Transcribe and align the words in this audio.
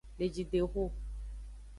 Lejidexo. 0.19 0.83